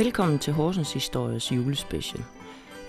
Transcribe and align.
Velkommen 0.00 0.38
til 0.38 0.52
Horsens 0.52 0.92
Histories 0.92 1.52
julespecial. 1.52 2.24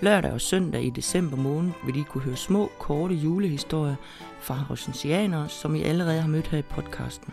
Lørdag 0.02 0.32
og 0.32 0.40
søndag 0.40 0.84
i 0.84 0.90
december 0.90 1.36
måned 1.36 1.70
vil 1.86 1.96
I 1.96 2.02
kunne 2.02 2.24
høre 2.24 2.36
små, 2.36 2.70
korte 2.78 3.14
julehistorier 3.14 3.94
fra 4.40 4.54
horsensianere, 4.54 5.48
som 5.48 5.74
I 5.74 5.82
allerede 5.82 6.20
har 6.20 6.28
mødt 6.28 6.46
her 6.46 6.58
i 6.58 6.62
podcasten. 6.62 7.32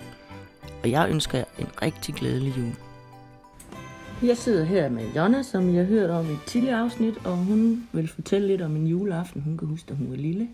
Og 0.83 0.91
jeg 0.91 1.09
ønsker 1.11 1.37
jer 1.37 1.45
en 1.59 1.67
rigtig 1.81 2.15
glædelig 2.15 2.53
jul. 2.57 2.73
Jeg 4.29 4.37
sidder 4.37 4.63
her 4.63 4.89
med 4.89 5.03
Jonna, 5.15 5.43
som 5.43 5.67
jeg 5.67 5.85
har 5.85 5.85
hørt 5.85 6.09
om 6.09 6.25
i 6.25 6.31
et 6.31 6.43
tidligere 6.45 6.79
afsnit, 6.79 7.25
og 7.25 7.37
hun 7.37 7.87
vil 7.91 8.07
fortælle 8.07 8.47
lidt 8.47 8.61
om 8.61 8.75
en 8.75 8.87
juleaften, 8.87 9.41
hun 9.41 9.57
kan 9.57 9.67
huske, 9.67 9.89
da 9.89 9.93
hun 9.93 10.09
var 10.09 10.17
lille. 10.17 10.47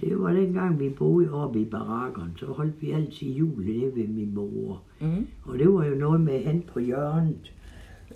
Det 0.00 0.20
var 0.20 0.32
dengang, 0.32 0.80
vi 0.80 0.88
boede 0.88 1.32
oppe 1.32 1.60
i 1.60 1.64
barakkerne, 1.64 2.32
så 2.36 2.46
holdt 2.46 2.82
vi 2.82 2.90
altid 2.90 3.26
jul 3.26 3.64
nede 3.64 3.96
ved 3.96 4.08
min 4.08 4.34
mor. 4.34 4.82
Mm. 5.00 5.26
Og 5.44 5.58
det 5.58 5.72
var 5.72 5.84
jo 5.84 5.94
noget 5.94 6.20
med 6.20 6.44
hen 6.44 6.64
på 6.72 6.80
hjørnet. 6.80 7.52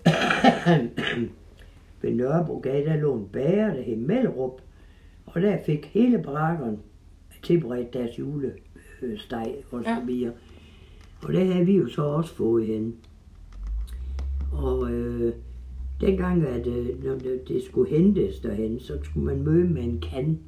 ved 2.03 2.15
Nørrebrogade, 2.15 2.85
der 2.85 2.97
lå 2.97 3.15
en 3.17 3.29
bager, 3.33 3.75
der 3.75 3.83
hed 3.83 3.97
Mellerup. 3.97 4.61
Og 5.27 5.43
der 5.43 5.59
fik 5.67 5.87
hele 5.87 6.19
barakkerne 6.23 6.79
tilberedt 7.43 7.93
deres 7.93 8.19
julesteg 8.19 9.55
og 9.71 9.85
så 9.85 9.91
Ja. 9.91 10.05
videre. 10.07 10.33
Og 11.23 11.33
det 11.33 11.47
havde 11.53 11.67
vi 11.67 11.77
jo 11.77 11.89
så 11.89 12.03
også 12.03 12.35
fået 12.35 12.67
hen. 12.67 12.95
Og 14.53 14.91
øh, 14.93 15.33
dengang, 16.01 16.47
at 16.47 16.67
øh, 16.67 17.05
når 17.05 17.15
det, 17.15 17.49
det 17.49 17.63
skulle 17.65 17.91
hentes 17.91 18.39
derhen, 18.41 18.81
så 18.81 18.99
skulle 19.03 19.27
man 19.27 19.43
møde 19.43 19.69
med 19.69 19.83
en 19.83 20.01
kan 20.01 20.39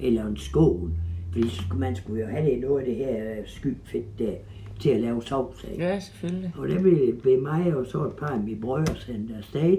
eller 0.00 0.26
en 0.26 0.36
skål. 0.36 0.90
Fordi 1.36 1.78
man 1.78 1.96
skulle 1.96 2.20
jo 2.20 2.26
have 2.28 2.50
det, 2.50 2.60
noget 2.60 2.80
af 2.80 2.86
det 2.86 2.96
her 2.96 3.30
øh, 3.30 3.36
skyfedt 3.46 4.18
der 4.18 4.32
til 4.80 4.90
at 4.90 5.00
lave 5.00 5.22
sovs 5.22 5.64
af. 5.64 5.78
Ja, 5.78 5.98
selvfølgelig. 6.00 6.52
Og 6.58 6.68
der 6.68 6.82
blev, 6.82 7.20
blev 7.22 7.42
mig 7.42 7.76
og 7.76 7.86
så 7.86 8.04
et 8.04 8.12
par 8.12 8.26
af 8.26 8.40
mine 8.40 8.60
brødre 8.60 8.96
sendt 8.96 9.32
afsted. 9.38 9.78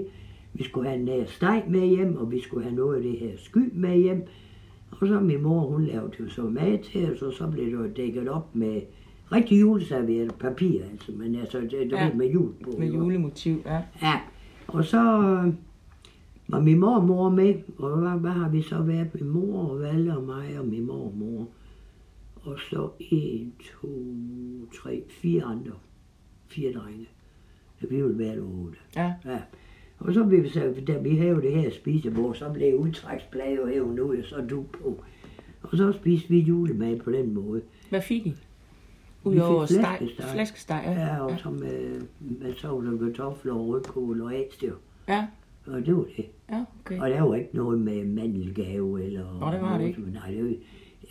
Vi 0.54 0.64
skulle 0.64 0.88
have 0.88 1.00
en 1.20 1.26
steg 1.26 1.62
med 1.68 1.86
hjem, 1.86 2.16
og 2.16 2.30
vi 2.32 2.40
skulle 2.40 2.64
have 2.64 2.76
noget 2.76 2.96
af 2.96 3.02
det 3.02 3.18
her 3.18 3.30
sky 3.36 3.70
med 3.72 3.96
hjem. 3.96 4.26
Og 4.90 5.08
så 5.08 5.20
min 5.20 5.42
mor, 5.42 5.60
hun 5.60 5.84
lavede 5.84 6.12
jo 6.20 6.28
så 6.28 6.42
mad 6.42 6.78
til 6.84 7.12
os, 7.12 7.22
og 7.22 7.32
så 7.32 7.46
blev 7.46 7.66
det 7.66 7.72
jo 7.72 7.86
dækket 7.96 8.28
op 8.28 8.56
med 8.56 8.80
rigtig 9.32 9.60
juleserviet 9.60 10.34
papir, 10.34 10.82
altså, 10.92 11.12
men 11.12 11.34
altså, 11.36 11.60
det, 11.60 11.70
det 11.72 11.92
Ja. 11.92 12.10
med 12.14 12.26
jul 12.26 12.52
på. 12.64 12.70
Med 12.78 12.86
julemotiv, 12.92 13.62
ja. 13.66 13.80
Ja, 14.02 14.20
og 14.66 14.84
så 14.84 15.22
øh, 15.22 15.52
var 16.48 16.60
min 16.60 16.78
mor 16.78 16.96
og 16.96 17.04
mor 17.04 17.30
med, 17.30 17.54
og 17.78 17.98
hvad, 17.98 18.20
hvad 18.20 18.30
har 18.30 18.48
vi 18.48 18.62
så 18.62 18.82
været? 18.82 19.14
Min 19.14 19.28
mor 19.28 19.68
og 19.70 19.80
Valle 19.80 20.16
og 20.16 20.22
mig 20.22 20.58
og 20.58 20.66
min 20.66 20.86
mor 20.86 21.04
og 21.04 21.14
mor. 21.16 21.48
Og 22.42 22.58
så 22.70 22.88
en, 23.00 23.54
to, 23.80 23.88
tre, 24.74 25.02
fire 25.08 25.42
andre. 25.44 25.72
Fire 26.46 26.72
drenge. 26.72 27.08
Så 27.80 27.86
vi 27.86 28.02
ville 28.02 28.18
være 28.18 28.38
otte. 28.38 28.78
Ja, 28.96 29.14
Ja. 29.24 29.38
Og 29.98 30.14
så 30.14 30.24
blev 30.24 30.42
vi 30.42 30.48
så, 30.48 30.74
da 30.86 30.98
vi 30.98 31.16
havde 31.16 31.34
det 31.34 31.52
her 31.52 31.70
spisebord, 31.70 32.34
så 32.34 32.50
blev 32.52 32.74
udtræksplade 32.74 33.54
jo 33.54 33.66
hævet 33.66 33.98
ud, 33.98 34.16
og 34.16 34.24
så 34.24 34.40
du 34.50 34.62
på. 34.62 35.04
Og 35.62 35.76
så 35.76 35.92
spiste 35.92 36.28
vi 36.28 36.38
julemad 36.38 37.00
på 37.00 37.12
den 37.12 37.34
måde. 37.34 37.62
hvad 37.88 38.02
fik 38.02 38.26
I? 38.26 38.34
Udover 39.24 39.66
flæskesteg. 39.66 40.24
flæskesteg, 40.32 40.82
ja. 40.86 40.92
Ja, 40.92 41.20
og 41.20 41.38
så 41.38 41.50
med, 41.50 42.00
med 42.20 42.54
sovs 42.54 42.86
og 42.86 42.98
kartofler 42.98 43.54
og 43.54 43.68
rødkål 43.68 44.20
og 44.20 44.34
ægstøv. 44.34 44.74
Ja, 45.08 45.26
Og 45.72 45.86
det 45.86 45.96
var 45.96 46.04
det. 46.16 46.24
ja, 46.50 46.64
okay. 46.84 47.00
Og 47.00 47.10
der 47.10 47.20
var 47.22 47.34
ikke 47.34 47.56
noget 47.56 47.80
med 47.80 48.04
mandelgave 48.04 49.04
eller... 49.04 49.38
Nå, 49.40 49.52
det 49.52 49.60
var 49.62 49.78
det 49.78 49.86
ikke. 49.86 50.00
Nej, 50.12 50.30
det 50.30 50.44
var 50.44 50.54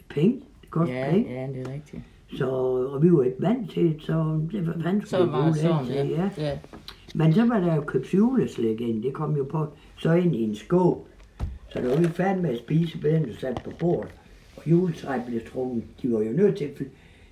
penge. 0.09 0.41
Det 0.61 0.69
kostede 0.69 0.99
Ja, 0.99 1.11
penge. 1.11 1.33
ja, 1.41 1.47
det 1.47 1.67
er 1.67 1.73
rigtigt. 1.73 2.01
Så, 2.37 2.49
og 2.93 3.03
vi 3.03 3.11
var 3.11 3.23
ikke 3.23 3.41
vant 3.41 3.71
til 3.71 3.83
det, 3.85 4.01
så 4.01 4.39
det 4.51 4.67
var 4.67 4.75
fandt 4.83 5.07
Så 5.07 5.25
var 5.25 5.45
det 5.45 5.55
sådan, 5.55 5.87
ja. 5.87 6.03
ja. 6.05 6.29
ja. 6.37 6.57
Men 7.15 7.33
så 7.33 7.45
var 7.45 7.59
der 7.59 7.75
jo 7.75 7.81
købt 7.81 8.13
juleslæg 8.13 8.81
ind. 8.81 9.03
Det 9.03 9.13
kom 9.13 9.35
jo 9.37 9.43
på, 9.43 9.65
så 9.97 10.13
ind 10.13 10.35
i 10.35 10.41
en 10.43 10.55
skål. 10.55 10.97
Så 11.69 11.79
da 11.81 11.87
var 11.87 11.97
vi 11.97 12.05
færdige 12.07 12.41
med 12.41 12.49
at 12.49 12.57
spise, 12.59 12.97
blev 12.99 13.11
den 13.13 13.33
sat 13.33 13.61
på 13.65 13.71
bordet. 13.79 14.11
Og 14.57 14.67
juletræet 14.71 15.23
blev 15.27 15.41
trukket. 15.51 15.83
De 16.01 16.11
var 16.11 16.21
jo 16.21 16.31
nødt 16.31 16.55
til 16.57 16.69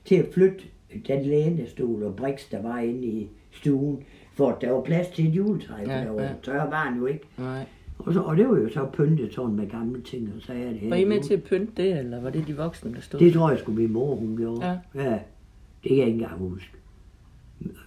til 0.05 0.15
at 0.15 0.25
flytte 0.33 0.63
den 1.07 1.21
lænestol 1.25 2.03
og 2.03 2.15
briks, 2.15 2.49
der 2.49 2.61
var 2.61 2.79
inde 2.79 3.07
i 3.07 3.29
stuen, 3.51 4.03
for 4.37 4.49
at 4.51 4.61
der 4.61 4.71
var 4.71 4.81
plads 4.81 5.07
til 5.07 5.27
et 5.27 5.33
juletræ, 5.35 5.73
Ja, 5.87 6.03
der 6.03 6.11
var 6.11 6.21
ja. 6.21 6.29
tørre 6.43 6.71
var 6.71 6.89
den 6.89 6.99
jo 6.99 7.05
ikke. 7.05 7.25
Nej. 7.37 7.65
Og, 7.99 8.13
så, 8.13 8.19
og 8.21 8.37
det 8.37 8.49
var 8.49 8.57
jo 8.57 8.69
så 8.69 8.85
pyntet 8.93 9.33
sådan 9.33 9.55
med 9.55 9.69
gamle 9.69 10.01
ting 10.01 10.33
og 10.35 10.41
sager. 10.41 10.69
Det 10.69 10.79
her 10.79 10.89
Var 10.89 10.95
I 10.95 11.05
med 11.05 11.21
til 11.23 11.33
at 11.33 11.43
pynte 11.43 11.71
det, 11.77 11.99
eller 11.99 12.21
var 12.21 12.29
det 12.29 12.47
de 12.47 12.57
voksne, 12.57 12.93
der 12.93 13.01
stod? 13.01 13.19
Det 13.19 13.33
tror 13.33 13.49
jeg 13.49 13.59
skulle 13.59 13.81
min 13.81 13.93
mor, 13.93 14.15
hun 14.15 14.37
gjorde. 14.37 14.65
Ja. 14.65 14.77
ja. 15.03 15.19
Det 15.83 15.89
kan 15.89 15.97
jeg 15.97 16.05
ikke 16.07 16.11
engang 16.21 16.39
huske. 16.39 16.71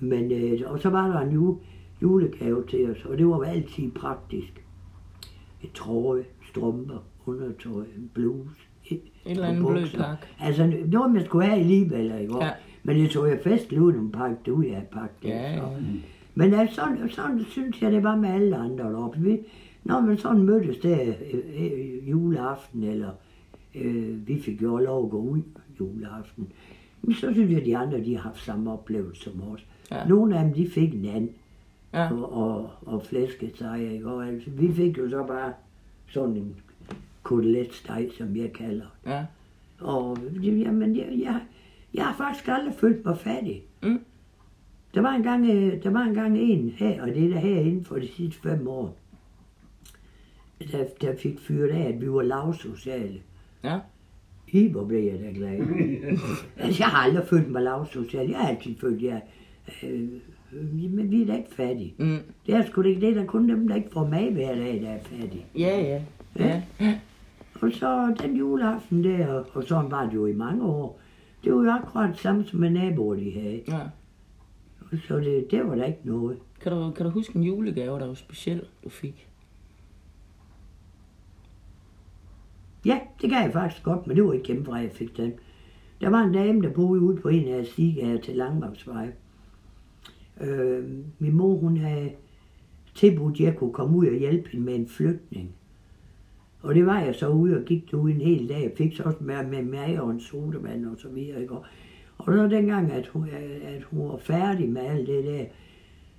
Men, 0.01 0.33
øh, 0.33 0.61
og 0.67 0.81
så 0.81 0.91
var 0.91 1.07
der 1.13 1.21
en 1.21 1.33
jule, 1.33 1.57
julegave 2.03 2.65
til 2.67 2.91
os, 2.91 3.05
og 3.05 3.19
det 3.19 3.27
var 3.29 3.43
altid 3.43 3.91
praktisk. 3.91 4.65
Et 5.63 5.73
trøje, 5.73 6.25
strømper, 6.51 7.05
undertøj, 7.27 7.83
en 7.97 8.11
bluse. 8.15 8.51
Et, 8.87 8.93
Et 8.93 9.31
eller 9.31 9.47
andet 9.47 9.67
blød 9.67 9.87
pakke. 9.97 10.27
Altså 10.41 10.73
noget, 10.87 11.13
man 11.13 11.25
skulle 11.25 11.47
have 11.47 11.59
alligevel, 11.61 12.21
ikke? 12.21 12.37
Ja. 12.37 12.45
Ja. 12.45 12.51
Men 12.83 12.97
det 12.97 13.11
tog 13.11 13.29
jeg 13.29 13.39
festligt 13.45 13.83
ud, 13.83 13.93
når 13.93 14.11
pakke 14.13 14.37
det 14.45 14.51
ud 14.51 14.65
af 14.65 14.83
pakke 14.93 15.15
det. 15.23 15.29
Ja, 15.29 15.57
så. 15.57 15.63
Ja. 16.39 16.45
Men 16.45 16.55
altså, 16.55 16.75
sådan, 16.75 17.09
sådan 17.09 17.45
synes 17.45 17.83
jeg, 17.83 17.93
det 17.93 18.03
var 18.03 18.17
med 18.17 18.29
alle 18.29 18.57
andre 18.57 18.85
deroppe. 18.85 19.19
Vi, 19.21 19.39
når 19.85 20.01
man 20.01 20.19
sådan 20.19 20.43
mødtes 20.43 20.79
der 20.79 21.15
øh, 21.33 21.65
øh, 21.65 22.11
juleaften, 22.11 22.83
eller 22.83 23.11
øh, 23.75 24.29
vi 24.29 24.41
fik 24.41 24.63
jo 24.63 24.77
lov 24.77 25.05
at 25.05 25.11
gå 25.11 25.19
ud 25.19 25.43
juleaften, 25.81 26.53
men 27.03 27.15
så 27.15 27.33
synes 27.33 27.51
jeg, 27.51 27.61
at 27.61 27.67
de 27.67 27.77
andre, 27.77 28.05
de 28.05 28.15
har 28.17 28.23
haft 28.23 28.45
samme 28.45 28.73
oplevelse 28.73 29.23
som 29.23 29.43
os. 29.53 29.67
Ja. 29.91 29.99
Ja. 29.99 30.09
Nogle 30.09 30.39
af 30.39 30.45
dem, 30.45 30.55
de 30.55 30.71
fik 30.71 30.95
en 30.95 31.05
anden, 31.05 31.31
Ja, 31.95 32.13
og, 32.13 32.33
og, 32.33 32.71
og 32.87 33.03
flæskesteg, 33.03 33.89
ikke? 33.93 34.07
Og 34.11 34.27
altså, 34.29 34.51
vi 34.51 34.73
fik 34.73 34.99
jo 34.99 35.11
så 35.11 35.25
bare 35.27 35.53
sådan 36.11 36.37
en 36.37 36.57
koteletsteg, 37.23 38.09
som 38.19 38.37
jeg 38.37 38.53
kalder. 38.53 38.87
ja. 39.07 39.25
Og 39.81 40.19
jamen, 40.43 40.97
jeg, 40.97 41.09
jeg, 41.19 41.41
jeg 41.95 42.07
har 42.07 42.15
faktisk 42.15 42.49
aldrig 42.49 42.75
følt 42.75 43.05
mig 43.05 43.19
fattig. 43.19 43.63
Mm. 43.83 44.01
Der 44.95 45.01
var 45.01 45.11
engang, 45.15 45.47
øh, 45.51 45.83
der 45.83 45.91
var 45.91 46.01
engang 46.01 46.39
en 46.39 46.69
her, 46.77 47.03
og 47.03 47.09
det 47.09 47.25
er 47.25 47.29
der 47.29 47.39
her 47.39 47.61
inden 47.61 47.85
for 47.85 47.97
de 47.97 48.09
sidste 48.09 48.41
fem 48.43 48.69
år, 48.69 48.97
der, 50.73 50.85
der 51.01 51.17
fik 51.17 51.39
fyret 51.41 51.69
af, 51.69 51.89
at 51.89 52.01
vi 52.01 52.11
var 52.13 52.23
lavsociale. 52.23 53.21
Ja. 53.65 53.79
I, 54.49 54.69
hvor 54.69 54.85
blev 54.85 55.05
jeg 55.05 55.21
da 55.21 55.31
glad. 55.35 55.59
altså, 56.57 56.83
jeg 56.83 56.89
har 56.89 56.99
aldrig 56.99 57.27
følt 57.27 57.51
mig 57.51 57.63
lavsocial. 57.63 58.29
Jeg 58.31 58.39
har 58.39 58.49
altid 58.49 58.75
følt, 58.81 59.03
jeg... 59.03 59.23
Øh, 59.83 60.09
øh, 60.53 60.91
men 60.91 61.11
vi 61.11 61.23
er 61.23 61.27
da 61.27 61.37
ikke 61.37 61.55
fattige. 61.55 61.95
Mm. 61.99 62.19
Det 62.47 62.55
er 62.55 62.67
sgu 62.67 62.83
da 62.83 62.89
ikke 62.89 63.01
det, 63.07 63.17
der 63.17 63.23
er 63.23 63.27
kun 63.27 63.49
dem, 63.49 63.69
der 63.69 63.75
ikke 63.75 63.91
får 63.93 64.07
mad 64.07 64.33
hver 64.33 64.55
dag, 64.55 64.81
der 64.83 64.89
er 64.89 64.99
fattige. 65.03 65.45
Ja, 65.59 65.81
ja. 65.81 66.03
Ja, 66.39 66.63
Og 67.61 67.71
så 67.73 68.15
den 68.23 68.37
juleaften 68.37 69.05
der, 69.05 69.45
og 69.53 69.65
sådan 69.65 69.91
var 69.91 70.07
det 70.07 70.15
jo 70.15 70.27
i 70.27 70.33
mange 70.33 70.65
år, 70.65 71.01
det 71.45 71.55
var 71.55 71.63
jo 71.65 71.71
akkurat 71.71 72.11
det 72.11 72.19
samme 72.19 72.45
som 72.45 72.61
med 72.61 72.71
naboer, 72.71 73.15
de 73.15 73.33
havde. 73.33 73.63
ja. 73.69 73.81
Så 74.97 75.19
det, 75.19 75.51
der 75.51 75.63
var 75.63 75.75
der 75.75 75.85
ikke 75.85 76.01
noget. 76.05 76.39
Kan 76.61 76.73
du, 76.73 76.91
kan 76.91 77.07
du 77.07 77.11
huske 77.11 77.37
en 77.37 77.43
julegave, 77.43 77.99
der 77.99 78.07
var 78.07 78.15
speciel, 78.15 78.67
du 78.85 78.89
fik? 78.89 79.29
Ja, 82.85 83.01
det 83.23 83.31
kan 83.31 83.43
jeg 83.43 83.53
faktisk 83.53 83.83
godt, 83.83 84.07
men 84.07 84.17
det 84.17 84.25
var 84.25 84.33
ikke 84.33 84.47
hjemmefra, 84.47 84.77
jeg 84.77 84.91
fik 84.93 85.17
den. 85.17 85.33
Der 86.01 86.09
var 86.09 86.23
en 86.23 86.33
dame, 86.33 86.63
der 86.63 86.73
boede 86.73 87.01
ude 87.01 87.21
på 87.21 87.29
en 87.29 87.49
af 87.49 87.67
stigager 87.67 88.21
til 88.21 88.37
Langvamsvej. 88.37 89.13
Øh, 90.41 90.85
min 91.19 91.37
mor, 91.37 91.57
hun 91.57 91.77
havde 91.77 92.13
tilbudt, 92.95 93.35
at 93.35 93.41
jeg 93.41 93.57
kunne 93.57 93.73
komme 93.73 93.97
ud 93.97 94.07
og 94.07 94.15
hjælpe 94.15 94.49
hende 94.49 94.67
med 94.67 94.75
en 94.75 94.89
flytning. 94.89 95.55
Og 96.63 96.75
det 96.75 96.87
var 96.87 97.01
jeg 97.01 97.15
så 97.15 97.29
ude 97.29 97.57
og 97.57 97.65
gik 97.65 97.91
derude 97.91 98.15
en 98.15 98.21
hel 98.21 98.49
dag. 98.49 98.63
Jeg 98.63 98.73
fik 98.77 98.97
så 98.97 99.03
også 99.03 99.19
med, 99.21 99.47
med 99.47 99.63
mig 99.63 100.01
og 100.01 100.11
en 100.11 100.21
sodavand 100.21 100.87
og 100.87 100.99
så 100.99 101.09
videre. 101.09 101.41
Ikke? 101.41 101.55
Og, 101.55 101.65
og 102.19 102.25
så 102.35 102.49
dengang, 102.49 102.93
at 102.93 103.07
hun, 103.07 103.29
at 103.63 103.83
hun 103.83 104.09
var 104.09 104.17
færdig 104.17 104.69
med 104.69 104.83
alt 104.83 105.07
det 105.07 105.25
der, 105.25 105.45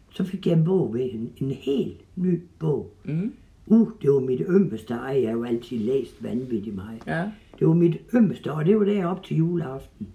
så 0.09 0.23
fik 0.23 0.47
jeg 0.47 0.57
en 0.57 0.63
bog 0.63 0.93
ved 0.93 1.09
hende. 1.09 1.29
En 1.37 1.51
helt 1.51 2.01
ny 2.15 2.41
bog. 2.59 2.91
Mm. 3.05 3.33
Uh, 3.65 3.91
det 4.01 4.11
var 4.11 4.19
mit 4.19 4.41
ømmeste. 4.47 4.93
Ej, 4.93 5.21
jeg 5.21 5.29
har 5.29 5.37
jo 5.37 5.43
altid 5.43 5.77
læst 5.77 6.23
vanvittigt 6.23 6.75
meget. 6.75 7.01
Ja. 7.07 7.31
Det 7.59 7.67
var 7.67 7.73
mit 7.73 7.97
ømmeste, 8.13 8.51
og 8.51 8.65
det 8.65 8.79
var 8.79 8.85
der 8.85 9.05
op 9.05 9.23
til 9.23 9.37
juleaften. 9.37 10.07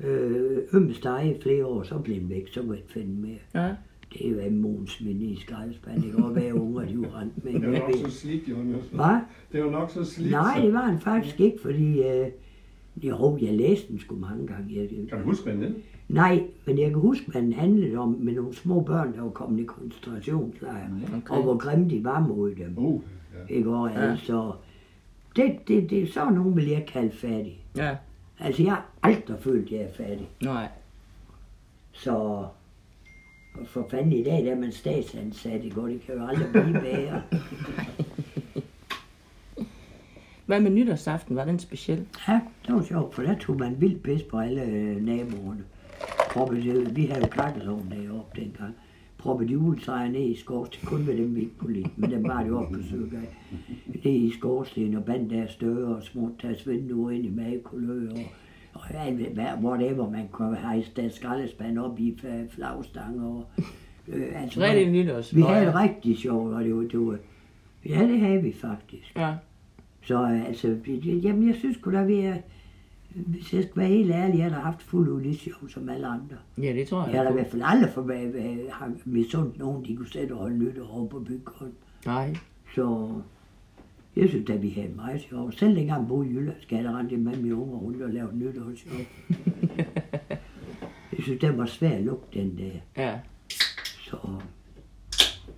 Øh, 0.00 0.58
ømmeste 0.72 1.08
ej 1.08 1.22
i 1.22 1.40
flere 1.42 1.66
år, 1.66 1.82
så 1.82 1.98
blev 1.98 2.20
den 2.20 2.30
væk, 2.30 2.48
så 2.52 2.60
kunne 2.60 2.76
jeg 2.76 2.82
finde 2.86 3.20
mere. 3.20 3.38
Ja. 3.54 3.74
Det 4.12 4.26
er 4.26 4.44
jo 4.44 4.50
Mogens 4.50 5.00
minde 5.00 5.24
i 5.24 5.36
skraldespand. 5.36 6.02
Det 6.02 6.12
kan 6.12 6.20
godt 6.20 6.34
være, 6.34 6.54
unger 6.54 6.84
de 6.84 7.00
var 7.00 7.20
rent 7.20 7.44
med. 7.44 7.52
Det 7.52 7.62
var 7.62 7.78
nok 7.78 8.10
så 8.10 8.10
slidt, 8.10 8.48
Jonas. 8.48 8.84
Hvad? 8.92 9.18
Det 9.52 9.64
var 9.64 9.70
nok 9.70 9.90
så 9.90 10.04
slidt. 10.04 10.30
Nej, 10.30 10.60
det 10.62 10.72
var 10.72 10.80
han 10.80 11.00
faktisk 11.00 11.40
ikke, 11.40 11.58
fordi... 11.62 12.02
Øh, 12.02 12.26
jo, 13.02 13.38
jeg 13.42 13.54
læste 13.54 13.88
den 13.88 13.98
sgu 13.98 14.16
mange 14.16 14.46
gange. 14.46 14.74
Jeg, 14.80 14.88
Kan 15.08 15.18
du 15.18 15.24
huske, 15.24 15.44
hvad 15.52 15.66
den 15.68 15.74
nej, 16.08 16.42
men 16.66 16.78
jeg 16.78 16.90
kan 16.90 16.98
huske, 17.00 17.30
hvad 17.30 17.42
den 17.42 17.52
handlede 17.52 17.96
om 17.98 18.08
med 18.20 18.32
nogle 18.32 18.54
små 18.54 18.80
børn, 18.80 19.12
der 19.14 19.20
var 19.22 19.30
kommet 19.30 19.60
i 19.62 19.64
koncentrationslejre, 19.64 20.90
Okay. 21.16 21.34
og 21.36 21.42
hvor 21.42 21.56
grimme 21.56 21.90
de 21.90 22.04
var 22.04 22.20
mod 22.20 22.54
dem. 22.54 22.78
Uh, 22.78 23.02
ja. 23.50 23.54
Ikke? 23.54 23.70
Og 23.76 23.90
Ja. 23.90 24.10
altså, 24.10 24.52
det, 25.36 25.56
det, 25.68 25.90
det, 25.90 26.12
så 26.12 26.30
nogen 26.30 26.56
vil 26.56 26.66
jeg 26.68 26.86
kalde 26.86 27.10
fattig. 27.10 27.60
Ja. 27.76 27.96
Altså, 28.40 28.62
jeg 28.62 28.72
har 28.72 28.86
aldrig 29.02 29.36
følt, 29.40 29.66
at 29.66 29.72
jeg 29.72 29.80
er 29.80 29.92
fattig. 29.92 30.28
Nej. 30.42 30.68
Så, 31.92 32.46
for 33.66 33.86
fanden 33.90 34.12
i 34.12 34.22
dag, 34.24 34.44
der 34.44 34.52
er 34.52 34.60
man 34.60 34.72
statsansat, 34.72 35.64
ikke? 35.64 35.80
Og 35.80 35.88
det 35.90 36.00
kan 36.00 36.14
jo 36.14 36.26
aldrig 36.26 36.48
blive 36.52 36.82
værre. 36.92 37.22
Hvad 40.46 40.60
med 40.60 40.70
nytårsaften? 40.70 41.36
Var 41.36 41.44
den 41.44 41.58
speciel? 41.58 42.06
Ja, 42.28 42.40
det 42.66 42.74
var 42.74 42.82
sjovt, 42.82 43.14
for 43.14 43.22
der 43.22 43.34
tog 43.38 43.56
man 43.58 43.76
vildt 43.80 44.02
pis 44.02 44.22
på 44.22 44.38
alle 44.38 44.62
øh, 44.64 45.02
naboerne. 45.04 45.64
Proppet, 46.30 46.96
vi 46.96 47.04
havde 47.04 47.20
jo 47.20 47.26
kakkelovn 47.30 47.90
deroppe 47.90 48.40
dengang. 48.40 48.74
Proppet 49.18 49.50
juletræer 49.50 50.08
ned 50.10 50.20
i 50.30 50.34
skorsten, 50.36 50.86
kun 50.88 51.06
med 51.06 51.16
dem 51.16 51.34
vi 51.34 51.40
ikke 51.40 51.56
kunne 51.58 51.72
lide, 51.72 51.90
men 51.96 52.10
dem 52.10 52.24
var 52.28 52.42
det 52.42 52.48
jo 52.48 52.60
på 52.72 52.82
Søgaj. 52.90 53.26
Ned 54.04 54.12
i 54.12 54.32
skorsten 54.38 54.94
og 54.96 55.04
bandt 55.04 55.30
deres 55.30 55.56
døre 55.56 55.96
og 55.96 56.02
smurt 56.02 56.42
deres 56.42 56.68
vinduer 56.68 57.10
ind 57.10 57.24
i 57.26 57.30
magekulør 57.30 58.10
og, 58.10 58.18
og 58.74 58.80
hvad- 59.34 59.46
whatever 59.62 60.10
man 60.10 60.28
kunne 60.32 60.56
hejse 60.56 60.90
deres 60.96 61.12
skraldespand 61.14 61.78
op 61.78 62.00
i 62.00 62.18
flagstanger. 62.50 63.24
Og, 63.26 63.46
øh, 64.08 64.42
altså, 64.42 64.60
Rigtig 64.60 64.90
nytårs. 64.90 65.36
vi 65.36 65.40
havde 65.40 65.66
det 65.66 65.74
rigtig 65.74 66.18
sjovt, 66.18 66.54
og 66.54 66.64
det 66.64 66.74
var, 66.76 66.82
det 66.82 67.00
var, 67.06 67.18
ja, 67.88 68.02
det 68.08 68.20
havde 68.20 68.42
vi 68.42 68.52
faktisk. 68.52 69.16
Ja. 69.16 69.34
Så 70.06 70.22
øh, 70.22 70.48
altså, 70.48 70.76
jamen 71.22 71.48
jeg 71.48 71.54
synes 71.54 71.76
kunne 71.76 71.98
da 71.98 72.04
være, 72.04 72.36
hvis 73.14 73.52
jeg 73.52 73.62
skal 73.62 73.76
være 73.76 73.88
helt 73.88 74.10
ærlig, 74.10 74.38
jeg 74.38 74.52
har 74.52 74.60
haft 74.60 74.82
fuld 74.82 75.08
ulig 75.08 75.38
sjov 75.38 75.68
som 75.68 75.88
alle 75.88 76.06
andre. 76.06 76.36
ja, 76.58 76.72
det 76.72 76.88
tror 76.88 77.04
jeg. 77.04 77.12
Jeg 77.12 77.20
har 77.20 77.24
da 77.24 77.30
i 77.30 77.32
hvert 77.32 77.50
fald 77.50 77.62
aldrig 77.64 77.90
for, 77.90 78.02
har 78.72 78.92
misundt 79.04 79.58
nogen, 79.58 79.84
de 79.84 79.96
kunne 79.96 80.08
sætte 80.08 80.32
og 80.32 80.38
holde 80.38 80.58
nytår 80.58 80.90
over 80.90 81.08
på 81.08 81.20
bygården. 81.20 81.72
Nej. 82.06 82.36
Så 82.74 83.10
jeg 84.16 84.28
synes 84.28 84.46
da, 84.46 84.56
vi 84.56 84.68
havde 84.68 84.92
meget 84.96 85.20
sjov. 85.20 85.52
Selv 85.52 85.76
dengang 85.76 86.00
jeg 86.00 86.08
boede 86.08 86.30
i 86.30 86.32
Jylland, 86.32 86.56
skal 86.60 86.84
jeg 86.84 86.94
rende 86.94 87.16
med 87.16 87.36
mine 87.36 87.54
unger 87.54 87.78
rundt 87.78 88.02
og 88.02 88.10
lave 88.10 88.28
nytårsshow. 88.32 88.92
jeg 91.12 91.22
synes, 91.22 91.40
den 91.40 91.58
var 91.58 91.66
svær 91.66 91.90
at 91.90 92.02
lukke, 92.02 92.24
den 92.34 92.58
der. 92.58 93.02
Ja. 93.02 93.18
Så. 94.10 94.16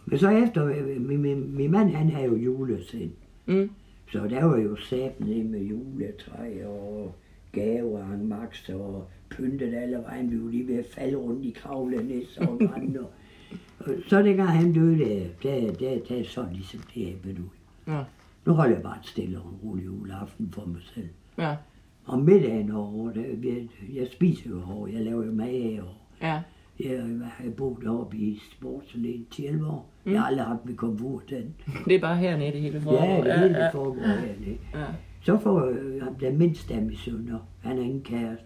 Men 0.07 0.19
så 0.19 0.29
efter, 0.29 0.67
min, 1.01 1.23
min, 1.23 1.57
min 1.57 1.71
mand 1.71 1.91
han 1.91 2.11
havde 2.11 2.27
jo 2.27 2.37
julesind. 2.37 3.11
Mm. 3.47 3.71
Så 4.13 4.29
der 4.29 4.45
var 4.45 4.59
jo 4.59 4.77
saben 4.77 5.27
ned 5.27 5.45
med 5.45 5.61
juletræ 5.61 6.67
og 6.67 7.15
gaver 7.61 7.99
og 8.13 8.19
max 8.19 8.69
og 8.69 9.09
pyntet 9.31 9.75
alle 9.75 9.97
vejen. 9.97 10.31
Vi 10.31 10.43
var 10.45 10.51
lige 10.51 10.69
ved 10.69 10.79
at 10.79 10.87
falde 10.95 11.17
rundt 11.17 11.45
i 11.45 11.51
kravlenæs 11.51 12.39
og 12.39 12.61
andre. 12.77 13.07
Så 14.09 14.23
dengang 14.23 14.49
han 14.49 14.73
døde, 14.73 14.99
der, 14.99 15.27
der, 15.43 15.73
der, 15.73 15.99
der 16.09 16.25
så 16.25 16.47
ligesom 16.53 16.81
det 16.81 17.05
hæppet 17.07 17.39
ud. 17.39 17.49
Ja. 17.87 18.03
Nu 18.47 18.53
holder 18.53 18.75
jeg 18.75 18.83
bare 18.83 18.99
et 18.99 19.07
stille 19.07 19.41
og 19.41 19.51
en 19.51 19.59
rolig 19.65 19.85
juleaften 19.85 20.51
for 20.53 20.67
mig 20.67 20.81
selv. 20.95 21.09
Ja. 21.39 21.57
Og 22.05 22.19
middagen 22.19 22.71
over, 22.71 23.13
der, 23.13 23.21
jeg, 23.21 23.69
jeg 23.95 24.09
spiser 24.13 24.51
jo 24.51 24.63
over, 24.71 24.89
jeg 24.89 25.01
laver 25.05 25.25
jo 25.25 25.33
mad 25.33 25.79
og 25.79 25.95
Ja. 26.23 26.41
Jeg 26.81 27.01
har 27.23 27.51
boet 27.51 27.83
deroppe 27.83 28.17
i 28.17 28.41
sportslægen 28.53 29.27
10 29.31 29.47
år. 29.63 29.91
Mm. 30.05 30.13
Jeg 30.13 30.21
har 30.21 30.27
aldrig 30.27 30.47
haft 30.47 30.65
mit 30.65 30.77
komfort 30.77 31.31
den. 31.31 31.55
Det 31.85 31.95
er 31.95 32.01
bare 32.01 32.17
hernede 32.17 32.53
det 32.53 32.61
hele 32.61 32.81
foregår. 32.81 33.05
Ja, 33.05 33.25
det 33.33 33.41
hele 33.41 33.59
ja, 33.59 33.69
foregår 33.71 34.03
hernede. 34.03 34.59
ja. 34.75 34.85
Så 35.23 35.39
får 35.39 35.65
øh, 35.65 36.03
ham 36.03 36.15
den 36.15 36.39
mindste 36.39 36.75
af 36.75 36.83
mine 36.83 36.97
sønner, 36.97 37.39
han 37.61 37.79
er 37.79 37.83
ingen 37.83 38.03
kæreste, 38.03 38.45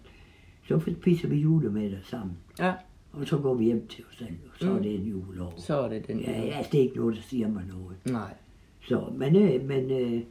så 0.67 0.79
spiser 1.01 1.27
vi 1.27 1.35
julemiddag 1.35 1.99
sammen. 2.03 2.37
ja. 2.59 2.73
Og 3.13 3.27
så 3.27 3.37
går 3.37 3.53
vi 3.53 3.65
hjem 3.65 3.87
til 3.87 4.03
os 4.11 4.17
selv, 4.17 4.29
og 4.45 4.51
så 4.59 4.69
Mm. 4.69 4.77
er 4.77 4.81
det 4.81 4.95
en 4.95 5.01
juleår. 5.05 5.53
Så 5.57 5.75
er 5.81 5.89
det 5.89 6.07
den. 6.07 6.19
Ja, 6.19 6.31
altså, 6.31 6.69
det 6.71 6.77
er 6.79 6.83
ikke 6.83 6.95
noget, 6.97 7.15
der 7.15 7.21
siger 7.21 7.47
mig 7.47 7.63
noget. 7.69 7.97
Nej. 8.05 8.33
Så, 8.81 9.03
men, 9.17 9.35
øh, 9.35 9.65
men 9.67 9.91
øh, 9.91 10.21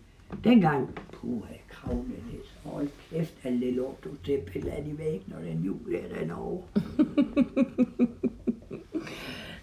dengang, 0.44 0.88
puh, 1.12 1.42
jeg 1.50 1.60
kravlede 1.68 2.04
det. 2.32 2.40
Hold 2.64 2.88
kæft, 3.10 3.34
alt 3.44 3.62
det 3.62 3.72
lort, 3.74 4.04
du 4.04 4.08
til 4.24 4.32
at 4.32 4.40
pille 4.52 4.70
af 4.70 4.84
i 4.86 4.98
væk, 4.98 5.22
når 5.26 5.36
den 5.50 5.62
jul 5.64 5.94
er 5.94 6.20
den 6.20 6.30
over. 6.30 6.60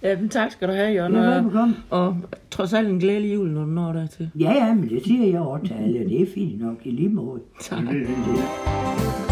Ja, 0.03 0.19
men 0.19 0.29
tak 0.29 0.51
skal 0.51 0.67
du 0.67 0.73
have, 0.73 0.91
Jørgen. 0.91 1.13
Ja, 1.13 1.19
Og, 1.29 1.35
velbekomme. 1.35 1.75
og 1.89 2.17
trods 2.51 2.73
alt 2.73 2.87
en 2.89 2.99
glædelig 2.99 3.33
jul, 3.33 3.49
når 3.49 3.65
du 3.65 3.71
når 3.71 3.93
dertil. 3.93 4.29
Ja, 4.39 4.51
ja, 4.53 4.73
men 4.73 4.89
det 4.89 5.03
siger 5.03 5.25
jeg 5.31 5.41
også 5.41 5.65
til 5.65 5.73
alle, 5.73 5.99
det 5.99 6.21
er 6.21 6.25
fint 6.33 6.59
nok 6.61 6.77
i 6.83 6.91
lige 6.91 7.09
måde. 7.09 7.41
Tak. 7.61 7.79
Det 7.83 8.01
er 8.01 9.26